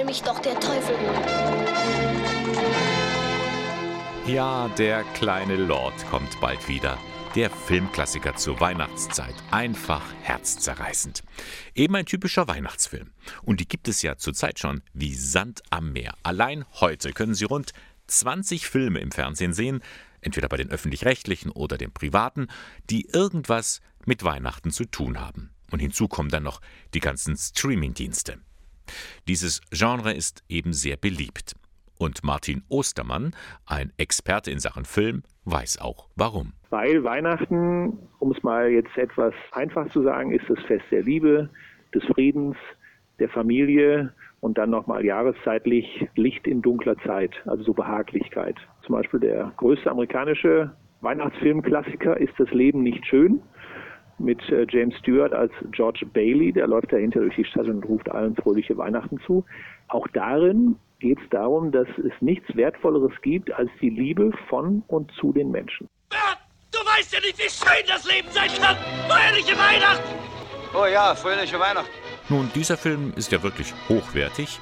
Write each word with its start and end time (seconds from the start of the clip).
soll 0.00 0.06
mich 0.06 0.22
doch 0.22 0.38
der 0.38 0.58
Teufel 0.58 0.96
holen. 0.98 1.24
Ja, 4.26 4.68
der 4.78 5.04
kleine 5.14 5.56
Lord 5.56 5.94
kommt 6.08 6.40
bald 6.40 6.68
wieder. 6.68 6.98
Der 7.34 7.50
Filmklassiker 7.50 8.34
zur 8.34 8.60
Weihnachtszeit. 8.60 9.34
Einfach 9.50 10.02
herzzerreißend. 10.22 11.22
Eben 11.74 11.94
ein 11.96 12.06
typischer 12.06 12.48
Weihnachtsfilm. 12.48 13.10
Und 13.42 13.60
die 13.60 13.68
gibt 13.68 13.88
es 13.88 14.00
ja 14.02 14.16
zurzeit 14.16 14.58
schon 14.58 14.82
wie 14.94 15.14
Sand 15.14 15.62
am 15.70 15.92
Meer. 15.92 16.14
Allein 16.22 16.64
heute 16.80 17.12
können 17.12 17.34
Sie 17.34 17.44
rund 17.44 17.72
20 18.06 18.66
Filme 18.68 19.00
im 19.00 19.12
Fernsehen 19.12 19.52
sehen, 19.52 19.80
entweder 20.22 20.48
bei 20.48 20.56
den 20.56 20.70
öffentlich-rechtlichen 20.70 21.50
oder 21.50 21.76
den 21.76 21.92
privaten, 21.92 22.48
die 22.88 23.06
irgendwas 23.06 23.80
mit 24.06 24.24
Weihnachten 24.24 24.70
zu 24.70 24.86
tun 24.86 25.20
haben. 25.20 25.50
Und 25.70 25.80
hinzu 25.80 26.08
kommen 26.08 26.30
dann 26.30 26.42
noch 26.42 26.60
die 26.94 27.00
ganzen 27.00 27.36
Streaming-Dienste. 27.36 28.38
Dieses 29.28 29.60
Genre 29.70 30.12
ist 30.12 30.42
eben 30.48 30.72
sehr 30.72 30.96
beliebt. 30.96 31.54
Und 31.98 32.24
Martin 32.24 32.62
Ostermann, 32.70 33.32
ein 33.66 33.92
Experte 33.98 34.50
in 34.50 34.58
Sachen 34.58 34.86
Film, 34.86 35.22
weiß 35.44 35.80
auch 35.80 36.08
warum. 36.16 36.54
Weil 36.70 37.04
Weihnachten, 37.04 37.98
um 38.18 38.32
es 38.32 38.42
mal 38.42 38.70
jetzt 38.70 38.96
etwas 38.96 39.34
einfach 39.52 39.90
zu 39.90 40.02
sagen, 40.02 40.32
ist 40.32 40.48
das 40.48 40.58
Fest 40.66 40.84
der 40.90 41.02
Liebe, 41.02 41.50
des 41.94 42.02
Friedens, 42.04 42.56
der 43.18 43.28
Familie 43.28 44.14
und 44.40 44.56
dann 44.56 44.70
nochmal 44.70 45.04
jahreszeitlich 45.04 46.08
Licht 46.14 46.46
in 46.46 46.62
dunkler 46.62 46.96
Zeit, 46.98 47.32
also 47.46 47.62
so 47.64 47.74
Behaglichkeit. 47.74 48.56
Zum 48.86 48.94
Beispiel 48.94 49.20
der 49.20 49.52
größte 49.58 49.90
amerikanische 49.90 50.72
Weihnachtsfilmklassiker 51.02 52.16
ist 52.18 52.32
Das 52.38 52.50
Leben 52.50 52.82
nicht 52.82 53.06
schön 53.06 53.42
mit 54.20 54.40
äh, 54.50 54.66
James 54.68 54.94
Stewart 54.98 55.32
als 55.32 55.52
George 55.72 56.06
Bailey, 56.12 56.52
der 56.52 56.66
läuft 56.66 56.92
dahinter 56.92 57.20
durch 57.20 57.34
die 57.36 57.44
Stadt 57.44 57.66
und 57.66 57.84
ruft 57.84 58.10
allen 58.10 58.36
fröhliche 58.36 58.76
Weihnachten 58.76 59.18
zu. 59.26 59.44
Auch 59.88 60.06
darin 60.12 60.76
geht 61.00 61.18
es 61.18 61.28
darum, 61.30 61.72
dass 61.72 61.88
es 61.98 62.12
nichts 62.20 62.54
Wertvolleres 62.54 63.12
gibt 63.22 63.50
als 63.52 63.70
die 63.80 63.90
Liebe 63.90 64.30
von 64.48 64.82
und 64.86 65.10
zu 65.12 65.32
den 65.32 65.50
Menschen. 65.50 65.88
Bert, 66.10 66.38
du 66.70 66.78
weißt 66.78 67.12
ja 67.14 67.20
nicht, 67.20 67.38
wie 67.38 67.50
schön 67.50 67.86
das 67.88 68.04
Leben 68.04 68.28
sein 68.30 68.50
kann. 68.60 68.76
Fröhliche 69.08 69.58
Weihnachten! 69.58 70.30
Oh 70.72 70.86
ja, 70.86 71.14
fröhliche 71.14 71.58
Weihnachten. 71.58 71.90
Nun, 72.28 72.48
dieser 72.54 72.76
Film 72.76 73.12
ist 73.16 73.32
ja 73.32 73.42
wirklich 73.42 73.74
hochwertig. 73.88 74.60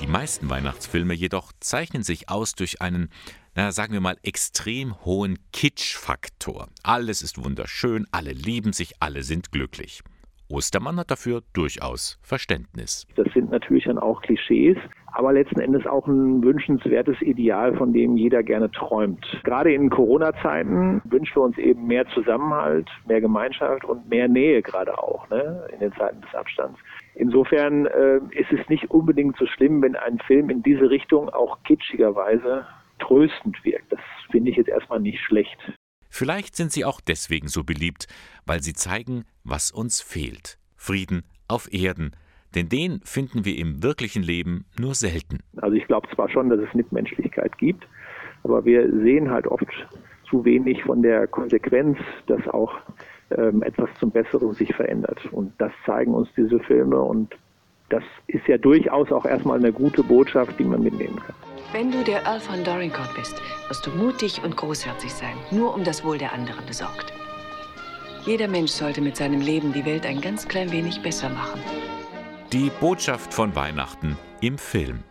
Die 0.00 0.08
meisten 0.08 0.50
Weihnachtsfilme 0.50 1.14
jedoch 1.14 1.52
zeichnen 1.60 2.02
sich 2.02 2.28
aus 2.28 2.54
durch 2.54 2.82
einen, 2.82 3.10
na, 3.56 3.70
sagen 3.70 3.92
wir 3.92 4.00
mal, 4.00 4.16
extrem 4.22 4.94
hohen 5.04 5.38
Kitsch-Faktor. 5.52 6.68
Alles 6.82 7.22
ist 7.22 7.44
wunderschön, 7.44 8.06
alle 8.10 8.32
lieben 8.32 8.72
sich, 8.72 8.94
alle 9.00 9.22
sind 9.22 9.52
glücklich. 9.52 10.02
Ostermann 10.50 10.98
hat 10.98 11.10
dafür 11.10 11.42
durchaus 11.52 12.18
Verständnis. 12.22 13.06
Das 13.16 13.26
sind 13.32 13.50
natürlich 13.50 13.84
dann 13.84 13.98
auch 13.98 14.20
Klischees, 14.22 14.76
aber 15.06 15.32
letzten 15.32 15.60
Endes 15.60 15.86
auch 15.86 16.06
ein 16.06 16.42
wünschenswertes 16.42 17.22
Ideal, 17.22 17.76
von 17.76 17.92
dem 17.92 18.16
jeder 18.16 18.42
gerne 18.42 18.70
träumt. 18.70 19.24
Gerade 19.44 19.72
in 19.72 19.88
Corona-Zeiten 19.88 21.00
wünschen 21.04 21.36
wir 21.36 21.42
uns 21.42 21.56
eben 21.56 21.86
mehr 21.86 22.06
Zusammenhalt, 22.08 22.90
mehr 23.06 23.20
Gemeinschaft 23.20 23.84
und 23.84 24.08
mehr 24.08 24.28
Nähe 24.28 24.62
gerade 24.62 24.98
auch 24.98 25.28
ne, 25.30 25.66
in 25.72 25.78
den 25.78 25.92
Zeiten 25.92 26.20
des 26.20 26.34
Abstands. 26.34 26.78
Insofern 27.14 27.86
äh, 27.86 28.18
ist 28.32 28.52
es 28.52 28.68
nicht 28.68 28.90
unbedingt 28.90 29.36
so 29.38 29.46
schlimm, 29.46 29.80
wenn 29.82 29.96
ein 29.96 30.18
Film 30.26 30.50
in 30.50 30.62
diese 30.62 30.90
Richtung 30.90 31.30
auch 31.30 31.62
kitschigerweise 31.62 32.66
tröstend 33.06 33.62
wirkt. 33.64 33.92
Das 33.92 34.00
finde 34.30 34.50
ich 34.50 34.56
jetzt 34.56 34.68
erstmal 34.68 35.00
nicht 35.00 35.20
schlecht. 35.20 35.58
Vielleicht 36.08 36.54
sind 36.54 36.72
sie 36.72 36.84
auch 36.84 37.00
deswegen 37.00 37.48
so 37.48 37.64
beliebt, 37.64 38.06
weil 38.46 38.62
sie 38.62 38.72
zeigen, 38.72 39.24
was 39.42 39.70
uns 39.72 40.00
fehlt. 40.00 40.58
Frieden 40.76 41.24
auf 41.48 41.72
Erden. 41.72 42.12
Denn 42.54 42.68
den 42.68 43.00
finden 43.04 43.44
wir 43.44 43.58
im 43.58 43.82
wirklichen 43.82 44.22
Leben 44.22 44.64
nur 44.78 44.94
selten. 44.94 45.40
Also 45.56 45.74
ich 45.74 45.86
glaube 45.86 46.08
zwar 46.14 46.28
schon, 46.28 46.50
dass 46.50 46.60
es 46.60 46.72
Mitmenschlichkeit 46.72 47.58
gibt, 47.58 47.86
aber 48.44 48.64
wir 48.64 48.88
sehen 49.02 49.30
halt 49.30 49.48
oft 49.48 49.66
zu 50.30 50.44
wenig 50.44 50.82
von 50.84 51.02
der 51.02 51.26
Konsequenz, 51.26 51.98
dass 52.26 52.46
auch 52.48 52.72
ähm, 53.36 53.62
etwas 53.62 53.90
zum 53.98 54.10
Besseren 54.10 54.52
sich 54.54 54.72
verändert. 54.74 55.20
Und 55.32 55.52
das 55.58 55.72
zeigen 55.84 56.14
uns 56.14 56.28
diese 56.36 56.60
Filme 56.60 57.00
und 57.00 57.34
das 57.88 58.04
ist 58.28 58.46
ja 58.46 58.56
durchaus 58.56 59.10
auch 59.12 59.24
erstmal 59.24 59.58
eine 59.58 59.72
gute 59.72 60.02
Botschaft, 60.02 60.58
die 60.58 60.64
man 60.64 60.82
mitnehmen 60.82 61.16
kann. 61.16 61.34
Wenn 61.74 61.90
du 61.90 62.04
der 62.04 62.22
Earl 62.24 62.38
von 62.38 62.62
Dorincourt 62.62 63.12
bist, 63.16 63.34
wirst 63.66 63.84
du 63.84 63.90
mutig 63.90 64.40
und 64.44 64.56
großherzig 64.56 65.12
sein, 65.12 65.36
nur 65.50 65.74
um 65.74 65.82
das 65.82 66.04
Wohl 66.04 66.18
der 66.18 66.32
anderen 66.32 66.64
besorgt. 66.66 67.12
Jeder 68.24 68.46
Mensch 68.46 68.70
sollte 68.70 69.00
mit 69.00 69.16
seinem 69.16 69.40
Leben 69.40 69.72
die 69.72 69.84
Welt 69.84 70.06
ein 70.06 70.20
ganz 70.20 70.46
klein 70.46 70.70
wenig 70.70 71.02
besser 71.02 71.30
machen. 71.30 71.60
Die 72.52 72.70
Botschaft 72.78 73.34
von 73.34 73.56
Weihnachten 73.56 74.16
im 74.40 74.56
Film. 74.56 75.02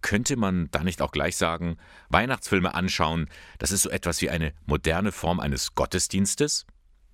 Könnte 0.00 0.36
man 0.36 0.68
da 0.70 0.84
nicht 0.84 1.02
auch 1.02 1.10
gleich 1.10 1.36
sagen, 1.36 1.76
Weihnachtsfilme 2.08 2.72
anschauen, 2.72 3.28
das 3.58 3.72
ist 3.72 3.82
so 3.82 3.90
etwas 3.90 4.22
wie 4.22 4.30
eine 4.30 4.52
moderne 4.64 5.10
Form 5.10 5.40
eines 5.40 5.74
Gottesdienstes? 5.74 6.66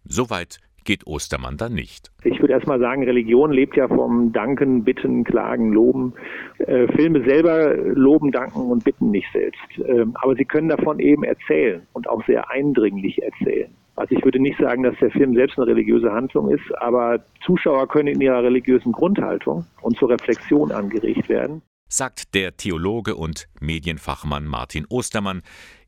Soweit 0.04 0.58
geht 0.84 1.06
Ostermann 1.06 1.56
dann 1.56 1.75
nicht. 1.75 2.10
Ich 2.25 2.41
würde 2.41 2.54
erstmal 2.54 2.78
sagen, 2.81 3.04
Religion 3.04 3.53
lebt 3.53 3.76
ja 3.76 3.88
vom 3.88 4.32
Danken, 4.32 4.84
Bitten, 4.84 5.25
Klagen, 5.25 5.72
Loben. 5.72 6.15
Äh, 6.59 6.87
Filme 6.94 7.25
selber 7.25 7.75
loben, 7.76 8.31
danken 8.32 8.70
und 8.70 8.84
bitten 8.84 9.10
nicht 9.10 9.26
selbst. 9.32 9.60
Ähm, 9.87 10.16
aber 10.20 10.34
sie 10.34 10.44
können 10.44 10.69
davon 10.69 10.98
eben 10.98 11.25
erzählen 11.25 11.87
und 11.93 12.09
auch 12.09 12.25
sehr 12.26 12.50
eindringlich 12.50 13.22
erzählen. 13.22 13.75
Also 13.97 14.15
ich 14.16 14.25
würde 14.25 14.41
nicht 14.41 14.59
sagen, 14.59 14.82
dass 14.82 14.97
der 15.00 15.10
Film 15.10 15.34
selbst 15.34 15.59
eine 15.59 15.66
religiöse 15.66 16.10
Handlung 16.12 16.50
ist, 16.50 16.65
aber 16.81 17.25
Zuschauer 17.44 17.88
können 17.88 18.09
in 18.09 18.20
ihrer 18.20 18.43
religiösen 18.43 18.93
Grundhaltung 18.93 19.66
und 19.82 19.99
zur 19.99 20.10
Reflexion 20.10 20.72
angeregt 20.72 21.28
werden. 21.28 21.62
Sagt 21.88 22.34
der 22.34 22.56
Theologe 22.56 23.16
und 23.16 23.49
Medienfachmann 23.60 24.47
Martin 24.47 24.87
Ostermann. 24.88 25.43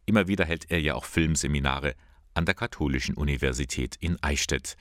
Immer 0.05 0.29
wieder 0.29 0.45
hält 0.45 0.71
er 0.71 0.81
ja 0.81 0.95
auch 0.95 1.07
Filmseminare 1.07 1.95
an 2.35 2.45
der 2.45 2.55
Katholischen 2.55 3.17
Universität 3.17 3.97
in 4.01 4.19
Eichstätt. 4.23 4.77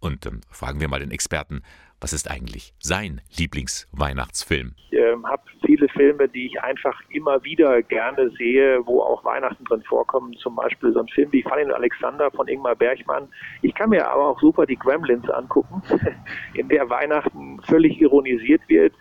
Und 0.00 0.26
ähm, 0.26 0.40
fragen 0.50 0.80
wir 0.80 0.88
mal 0.88 1.00
den 1.00 1.10
Experten, 1.10 1.62
was 2.00 2.12
ist 2.12 2.30
eigentlich 2.30 2.74
sein 2.78 3.22
Lieblingsweihnachtsfilm? 3.38 4.74
Ich 4.90 4.98
äh, 4.98 5.14
habe 5.24 5.42
viele 5.64 5.88
Filme, 5.88 6.28
die 6.28 6.46
ich 6.46 6.60
einfach 6.60 7.00
immer 7.08 7.42
wieder 7.44 7.82
gerne 7.82 8.30
sehe, 8.36 8.86
wo 8.86 9.00
auch 9.00 9.24
Weihnachten 9.24 9.64
drin 9.64 9.82
vorkommen. 9.88 10.34
Zum 10.34 10.54
Beispiel 10.56 10.92
so 10.92 11.00
ein 11.00 11.08
Film 11.08 11.32
wie 11.32 11.42
Fanny 11.42 11.64
und 11.64 11.72
Alexander 11.72 12.30
von 12.30 12.46
Ingmar 12.48 12.74
Bergmann. 12.74 13.28
Ich 13.62 13.74
kann 13.74 13.88
mir 13.88 14.06
aber 14.06 14.28
auch 14.28 14.40
super 14.40 14.66
die 14.66 14.76
Gremlins 14.76 15.28
angucken, 15.30 15.82
in 16.54 16.68
der 16.68 16.90
Weihnachten 16.90 17.60
völlig 17.62 17.98
ironisiert 17.98 18.60
wird 18.68 18.92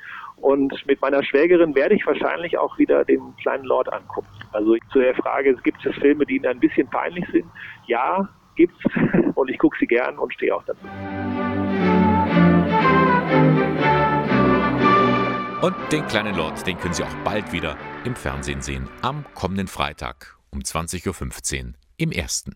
und 0.43 0.73
mit 0.85 1.01
meiner 1.01 1.23
Schwägerin 1.23 1.73
werde 1.73 1.95
ich 1.95 2.05
wahrscheinlich 2.05 2.57
auch 2.57 2.77
wieder 2.77 3.05
den 3.05 3.33
kleinen 3.37 3.63
Lord 3.63 3.91
angucken. 3.93 4.27
Also 4.51 4.75
zu 4.91 4.99
der 4.99 5.15
Frage, 5.15 5.55
gibt 5.63 5.85
es 5.85 5.95
Filme, 5.95 6.25
die 6.25 6.35
Ihnen 6.35 6.47
ein 6.47 6.59
bisschen 6.59 6.85
peinlich 6.89 7.25
sind? 7.31 7.45
Ja, 7.87 8.27
gibt's. 8.57 8.77
Und 9.35 9.49
ich 9.49 9.57
gucke 9.57 9.77
sie 9.79 9.87
gern 9.87 10.19
und 10.19 10.33
stehe 10.33 10.53
auch 10.55 10.63
dazu. 10.65 10.85
Und 15.61 15.75
den 15.91 16.05
kleinen 16.07 16.35
Lord, 16.35 16.67
den 16.67 16.77
können 16.77 16.93
Sie 16.93 17.03
auch 17.03 17.15
bald 17.23 17.51
wieder 17.51 17.77
im 18.03 18.15
Fernsehen 18.15 18.61
sehen. 18.61 18.89
Am 19.01 19.25
kommenden 19.33 19.67
Freitag 19.67 20.37
um 20.51 20.59
20.15 20.59 21.65
Uhr 21.65 21.73
im 21.97 22.11
ersten. 22.11 22.55